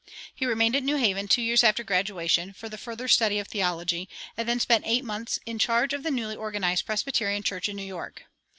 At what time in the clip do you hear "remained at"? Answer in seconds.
0.47-0.81